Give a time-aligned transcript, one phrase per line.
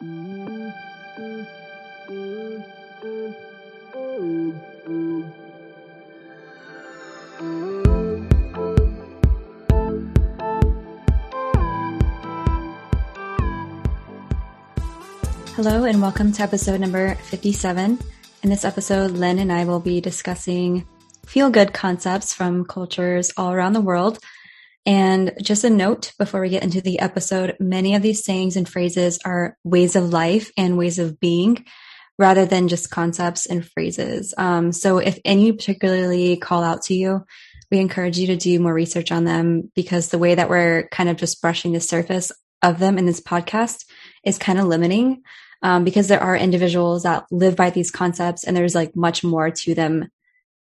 [0.00, 0.06] Hello,
[15.82, 17.98] and welcome to episode number 57.
[18.44, 20.86] In this episode, Lynn and I will be discussing
[21.26, 24.20] feel good concepts from cultures all around the world.
[24.88, 28.66] And just a note before we get into the episode, many of these sayings and
[28.66, 31.66] phrases are ways of life and ways of being
[32.18, 34.32] rather than just concepts and phrases.
[34.38, 37.26] Um, so if any particularly call out to you,
[37.70, 41.10] we encourage you to do more research on them because the way that we're kind
[41.10, 42.32] of just brushing the surface
[42.62, 43.84] of them in this podcast
[44.24, 45.22] is kind of limiting
[45.62, 49.50] um, because there are individuals that live by these concepts and there's like much more
[49.50, 50.08] to them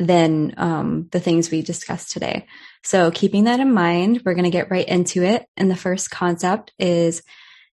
[0.00, 2.46] than um, the things we discussed today.
[2.82, 5.44] So keeping that in mind, we're going to get right into it.
[5.56, 7.22] And the first concept is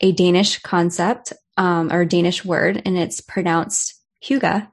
[0.00, 4.68] a Danish concept um, or Danish word, and it's pronounced "huga,"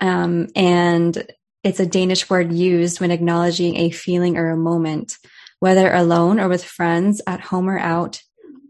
[0.00, 1.24] Um, and
[1.62, 5.16] it's a Danish word used when acknowledging a feeling or a moment,
[5.60, 8.20] whether alone or with friends, at home or out,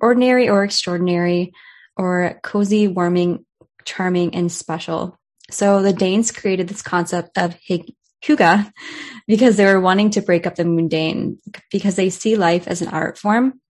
[0.00, 1.52] ordinary or extraordinary,
[1.96, 3.46] or cozy, warming,
[3.84, 5.18] charming, and special.
[5.50, 7.94] So the Danes created this concept of hygge
[8.26, 11.38] because they were wanting to break up the mundane
[11.70, 13.60] because they see life as an art form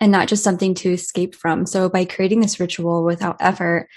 [0.00, 1.66] and not just something to escape from.
[1.66, 3.88] So by creating this ritual without effort,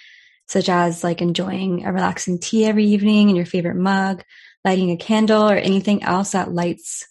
[0.47, 4.23] such as like enjoying a relaxing tea every evening in your favorite mug,
[4.66, 7.07] lighting a candle or anything else that lights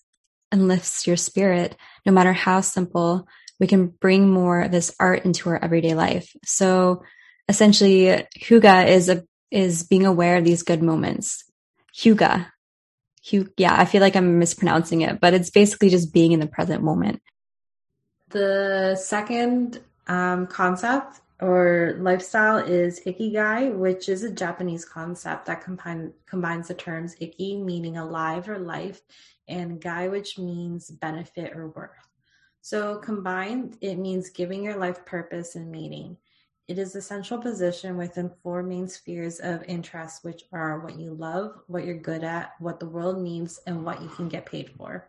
[0.50, 3.26] and lifts your spirit, no matter how simple,
[3.58, 6.34] we can bring more of this art into our everyday life.
[6.44, 7.02] So
[7.48, 11.44] essentially, huga is a, is being aware of these good moments.
[11.96, 12.51] Hygge.
[13.56, 16.82] Yeah, I feel like I'm mispronouncing it, but it's basically just being in the present
[16.82, 17.22] moment.
[18.30, 26.12] The second um, concept or lifestyle is ikigai, which is a Japanese concept that combine,
[26.26, 29.02] combines the terms iki, meaning alive or life,
[29.48, 32.08] and gai, which means benefit or worth.
[32.60, 36.16] So combined, it means giving your life purpose and meaning.
[36.72, 41.12] It is a central position within four main spheres of interest, which are what you
[41.12, 44.70] love, what you're good at, what the world needs, and what you can get paid
[44.70, 45.06] for.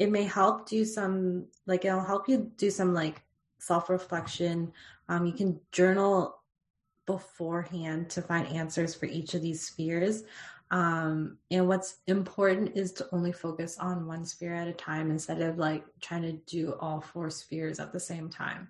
[0.00, 3.22] It may help do some, like, it'll help you do some, like,
[3.58, 4.72] self reflection.
[5.08, 6.40] Um, you can journal
[7.06, 10.24] beforehand to find answers for each of these spheres.
[10.72, 15.42] Um, and what's important is to only focus on one sphere at a time instead
[15.42, 18.68] of like trying to do all four spheres at the same time.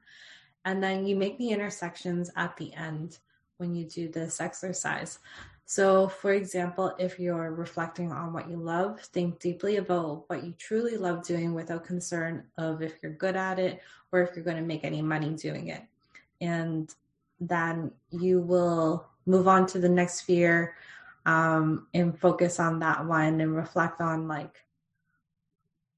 [0.68, 3.20] And then you make the intersections at the end
[3.56, 5.18] when you do this exercise.
[5.64, 10.52] So, for example, if you're reflecting on what you love, think deeply about what you
[10.58, 13.80] truly love doing without concern of if you're good at it
[14.12, 15.84] or if you're going to make any money doing it.
[16.42, 16.94] And
[17.40, 20.74] then you will move on to the next sphere
[21.24, 24.62] um, and focus on that one and reflect on like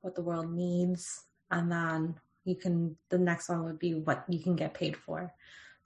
[0.03, 2.15] what the world needs and then
[2.45, 5.33] you can the next one would be what you can get paid for.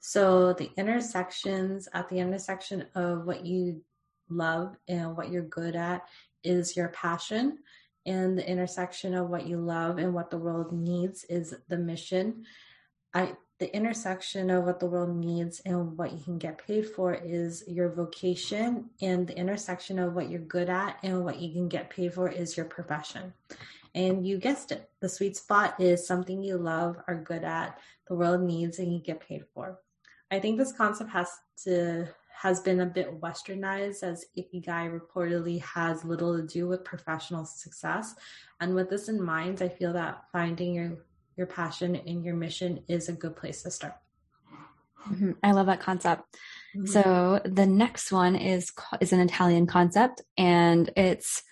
[0.01, 3.83] So the intersections at the intersection of what you
[4.29, 6.07] love and what you're good at
[6.43, 7.59] is your passion
[8.07, 12.45] and the intersection of what you love and what the world needs is the mission.
[13.15, 17.15] I the intersection of what the world needs and what you can get paid for
[17.15, 21.69] is your vocation and the intersection of what you're good at and what you can
[21.69, 23.33] get paid for is your profession
[23.94, 27.78] and you guessed it the sweet spot is something you love are good at
[28.09, 29.78] the world needs and you get paid for
[30.31, 31.31] i think this concept has
[31.62, 32.06] to
[32.37, 38.15] has been a bit westernized as ikigai reportedly has little to do with professional success
[38.60, 40.99] and with this in mind i feel that finding your
[41.37, 43.94] your passion and your mission is a good place to start.
[45.09, 45.32] Mm-hmm.
[45.43, 46.22] I love that concept.
[46.76, 46.87] Mm-hmm.
[46.87, 51.43] So the next one is is an Italian concept, and it's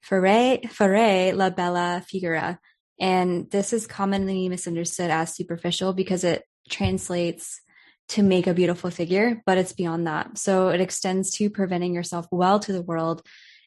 [0.00, 2.58] fare fare la bella figura,
[3.00, 7.60] and this is commonly misunderstood as superficial because it translates
[8.08, 10.38] to make a beautiful figure, but it's beyond that.
[10.38, 13.22] So it extends to presenting yourself well to the world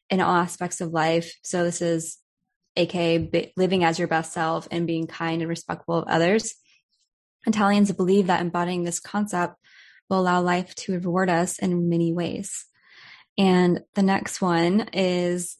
[0.10, 1.34] in all aspects of life.
[1.44, 2.18] So this is
[2.76, 6.56] aka living as your best self and being kind and respectful of others.
[7.46, 9.56] Italians believe that embodying this concept
[10.10, 12.66] will allow life to reward us in many ways.
[13.38, 15.58] And the next one is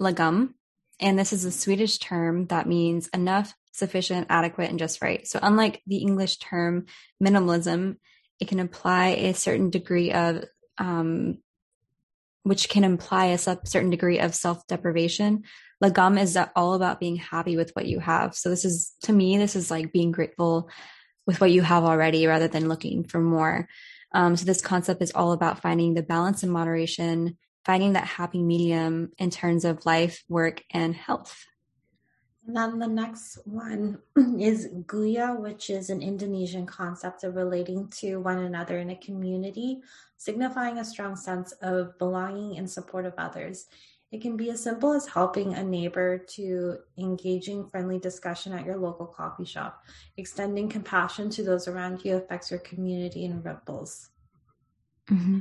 [0.00, 0.54] lagom.
[1.00, 5.26] And this is a Swedish term that means enough, sufficient, adequate, and just right.
[5.26, 6.86] So unlike the English term
[7.22, 7.96] minimalism,
[8.40, 10.44] it can imply a certain degree of,
[10.78, 11.38] um,
[12.44, 15.44] which can imply a certain degree of self deprivation
[15.82, 18.36] Lagom is all about being happy with what you have.
[18.36, 20.70] So this is, to me, this is like being grateful
[21.26, 23.68] with what you have already rather than looking for more.
[24.14, 28.42] Um, so this concept is all about finding the balance and moderation, finding that happy
[28.42, 31.46] medium in terms of life, work, and health.
[32.46, 38.16] And then the next one is Guyub, which is an Indonesian concept of relating to
[38.16, 39.80] one another in a community,
[40.16, 43.66] signifying a strong sense of belonging and support of others.
[44.10, 48.76] It can be as simple as helping a neighbor to engaging friendly discussion at your
[48.76, 49.82] local coffee shop.
[50.18, 54.10] Extending compassion to those around you affects your community in ripples.
[55.10, 55.40] Mm-hmm.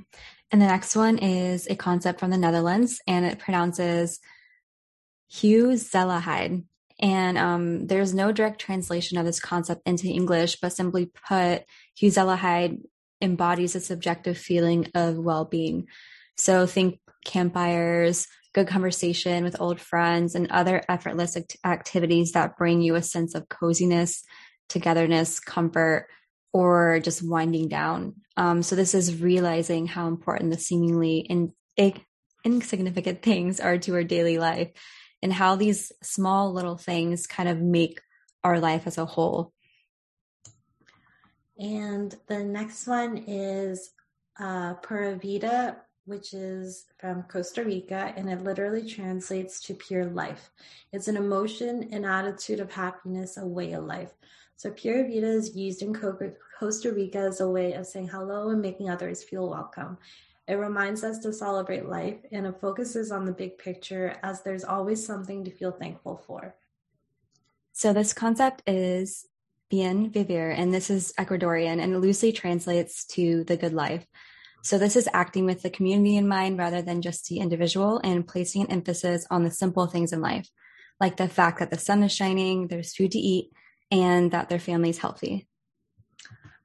[0.51, 4.19] And the next one is a concept from the Netherlands, and it pronounces
[5.31, 6.65] gezelligheid.
[6.99, 11.63] And um, there's no direct translation of this concept into English, but simply put,
[11.99, 12.79] gezelligheid
[13.21, 15.87] embodies a subjective feeling of well-being.
[16.37, 22.81] So think campfires, good conversation with old friends, and other effortless act- activities that bring
[22.81, 24.23] you a sense of coziness,
[24.69, 26.07] togetherness, comfort,
[26.53, 28.15] or just winding down.
[28.37, 31.53] Um, so this is realizing how important the seemingly in-
[32.43, 34.71] insignificant things are to our daily life
[35.21, 38.01] and how these small little things kind of make
[38.43, 39.53] our life as a whole.
[41.59, 43.91] And the next one is
[44.39, 50.49] uh, Pura Vida, which is from Costa Rica, and it literally translates to pure life.
[50.91, 54.11] It's an emotion, an attitude of happiness, a way of life.
[54.61, 58.61] So Pura Vida is used in Costa Rica as a way of saying hello and
[58.61, 59.97] making others feel welcome.
[60.47, 64.63] It reminds us to celebrate life and it focuses on the big picture as there's
[64.63, 66.53] always something to feel thankful for.
[67.73, 69.25] So this concept is
[69.71, 74.05] bien vivir, and this is Ecuadorian and loosely translates to the good life.
[74.61, 78.27] So this is acting with the community in mind rather than just the individual and
[78.27, 80.47] placing an emphasis on the simple things in life,
[80.99, 83.49] like the fact that the sun is shining, there's food to eat,
[83.91, 85.47] and that their family is healthy.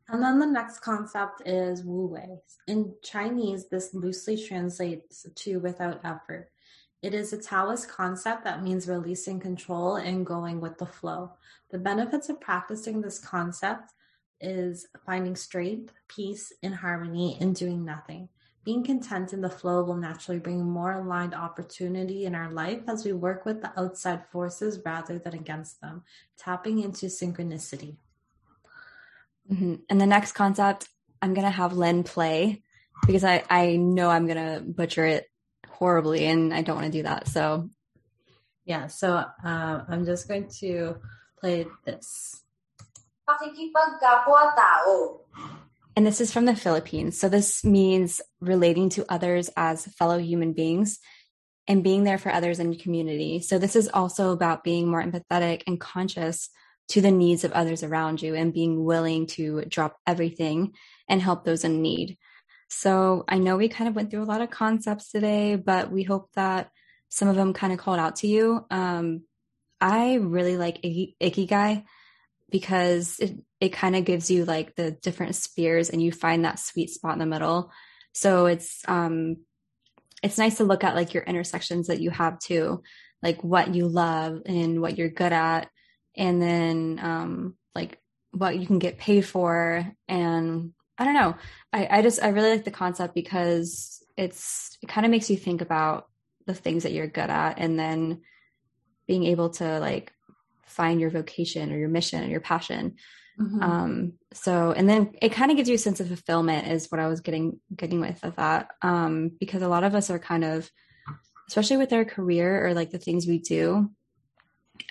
[0.08, 2.38] And then the next concept is wu wei.
[2.68, 6.50] In Chinese, this loosely translates to without effort.
[7.02, 11.32] It is a Taoist concept that means releasing control and going with the flow.
[11.70, 13.92] The benefits of practicing this concept
[14.40, 18.28] is finding strength, peace, and harmony in doing nothing.
[18.66, 23.04] Being content in the flow will naturally bring more aligned opportunity in our life as
[23.04, 26.02] we work with the outside forces rather than against them,
[26.36, 27.96] tapping into synchronicity.
[29.50, 29.74] Mm-hmm.
[29.88, 30.88] And the next concept,
[31.22, 32.64] I'm going to have Len play
[33.06, 35.30] because I, I know I'm going to butcher it
[35.68, 37.28] horribly and I don't want to do that.
[37.28, 37.70] So,
[38.64, 39.14] yeah, so
[39.44, 40.96] uh, I'm just going to
[41.38, 42.42] play this.
[45.96, 47.18] And this is from the Philippines.
[47.18, 50.98] So this means relating to others as fellow human beings
[51.66, 53.40] and being there for others in community.
[53.40, 56.50] So this is also about being more empathetic and conscious
[56.88, 60.74] to the needs of others around you and being willing to drop everything
[61.08, 62.18] and help those in need.
[62.68, 66.02] So I know we kind of went through a lot of concepts today, but we
[66.02, 66.70] hope that
[67.08, 68.64] some of them kind of called out to you.
[68.70, 69.22] Um,
[69.80, 71.84] I really like Ikigai
[72.50, 76.58] because it, it kind of gives you like the different spheres and you find that
[76.58, 77.72] sweet spot in the middle.
[78.12, 79.38] So it's, um,
[80.22, 82.82] it's nice to look at like your intersections that you have too,
[83.22, 85.68] like what you love and what you're good at
[86.16, 87.98] and then um, like
[88.32, 91.34] what you can get paid for and i don't know
[91.72, 95.36] I, I just i really like the concept because it's it kind of makes you
[95.36, 96.06] think about
[96.46, 98.22] the things that you're good at and then
[99.06, 100.12] being able to like
[100.66, 102.96] find your vocation or your mission or your passion
[103.38, 103.62] mm-hmm.
[103.62, 107.00] um so and then it kind of gives you a sense of fulfillment is what
[107.00, 110.44] i was getting getting with of that um because a lot of us are kind
[110.44, 110.70] of
[111.48, 113.90] especially with our career or like the things we do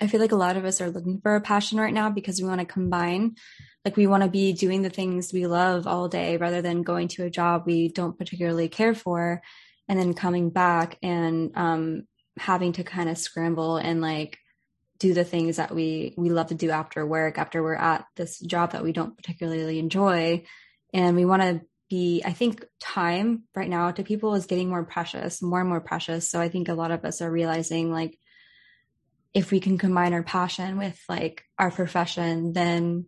[0.00, 2.40] I feel like a lot of us are looking for a passion right now because
[2.40, 3.36] we want to combine.
[3.84, 7.08] Like we want to be doing the things we love all day rather than going
[7.08, 9.42] to a job we don't particularly care for
[9.88, 12.02] and then coming back and um,
[12.38, 14.38] having to kind of scramble and like
[14.98, 18.38] do the things that we we love to do after work after we're at this
[18.40, 20.44] job that we don't particularly enjoy
[20.92, 24.84] and we want to be i think time right now to people is getting more
[24.84, 28.18] precious more and more precious so i think a lot of us are realizing like
[29.36, 33.04] if we can combine our passion with like our profession, then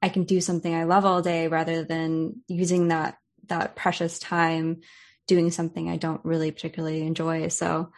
[0.00, 4.80] I can do something I love all day rather than using that that precious time
[5.26, 7.48] doing something I don't really particularly enjoy.
[7.48, 7.90] So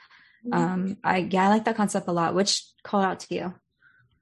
[0.53, 2.35] um I yeah, I like that concept a lot.
[2.35, 3.55] Which called out to you?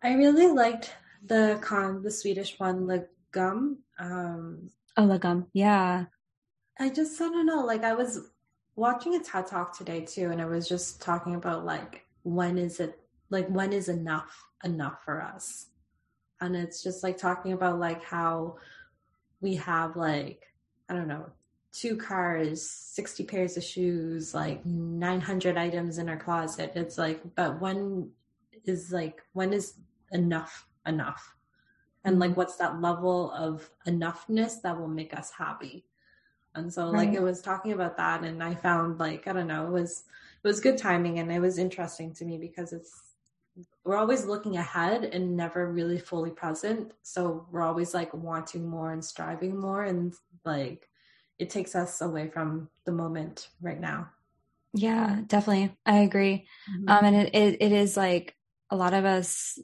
[0.03, 0.93] I really liked
[1.25, 3.79] the con the Swedish one, Lagom.
[3.99, 6.07] Um Oh Lagom, yeah.
[6.79, 8.21] I just I don't know, like I was
[8.75, 12.81] watching a TED talk today too, and I was just talking about like when is
[12.81, 12.99] it
[13.31, 15.67] like when is enough enough for us
[16.41, 18.57] and it's just like talking about like how
[19.41, 20.43] we have like
[20.89, 21.27] I don't know
[21.77, 26.73] two cars, 60 pairs of shoes, like 900 items in our closet.
[26.75, 28.11] It's like, but when
[28.65, 29.75] is like, when is
[30.11, 31.35] enough enough?
[32.05, 32.39] And like, mm-hmm.
[32.39, 35.85] what's that level of enoughness that will make us happy?
[36.55, 37.09] And so right.
[37.09, 40.05] like it was talking about that and I found like, I don't know, it was,
[40.43, 43.03] it was good timing and it was interesting to me because it's,
[43.85, 46.93] we're always looking ahead and never really fully present.
[47.03, 50.15] So we're always like wanting more and striving more and
[50.47, 50.89] like
[51.39, 54.09] it takes us away from the moment right now.
[54.73, 55.75] Yeah, definitely.
[55.85, 56.47] I agree.
[56.71, 56.89] Mm-hmm.
[56.89, 58.35] Um, and it, it, it is like
[58.71, 59.59] a lot of us,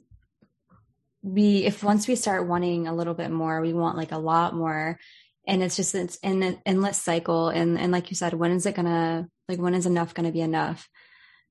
[1.21, 4.55] we, if once we start wanting a little bit more, we want like a lot
[4.55, 4.99] more.
[5.47, 7.49] And it's just, it's an endless cycle.
[7.49, 10.41] And, and like you said, when is it gonna, like, when is enough gonna be
[10.41, 10.87] enough?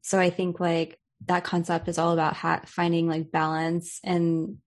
[0.02, 4.59] So I think like that concept is all about ha- finding like balance and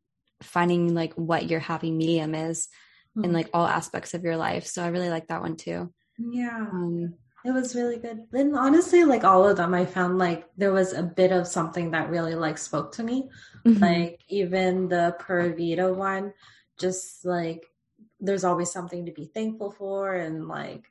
[0.41, 2.67] finding like what your happy medium is
[3.15, 3.25] mm-hmm.
[3.25, 4.65] in like all aspects of your life.
[4.65, 5.93] So I really like that one too.
[6.17, 6.67] Yeah.
[6.71, 8.21] Um, it was really good.
[8.33, 11.91] And honestly, like all of them, I found like there was a bit of something
[11.91, 13.29] that really like spoke to me.
[13.65, 13.83] Mm-hmm.
[13.83, 16.33] Like even the Pura Vida one,
[16.79, 17.65] just like
[18.19, 20.85] there's always something to be thankful for and like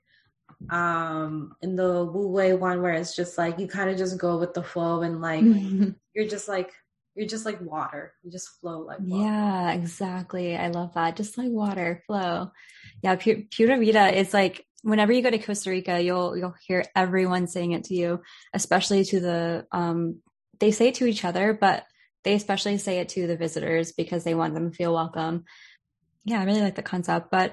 [0.70, 4.38] um in the Wu Wei one where it's just like you kind of just go
[4.38, 5.90] with the flow and like mm-hmm.
[6.14, 6.72] you're just like
[7.14, 8.14] you're just like water.
[8.22, 9.24] You just flow like water.
[9.24, 10.56] Yeah, exactly.
[10.56, 11.16] I love that.
[11.16, 12.50] Just like water, flow.
[13.02, 17.46] Yeah, Pura Vida is like whenever you go to Costa Rica, you'll you'll hear everyone
[17.46, 20.20] saying it to you, especially to the um
[20.58, 21.86] they say it to each other, but
[22.24, 25.44] they especially say it to the visitors because they want them to feel welcome.
[26.24, 27.52] Yeah, I really like the concept, but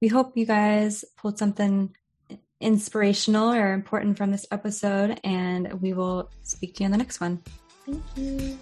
[0.00, 1.94] we hope you guys pulled something
[2.60, 7.20] inspirational or important from this episode and we will speak to you in the next
[7.20, 7.42] one.
[7.84, 8.58] Thank you.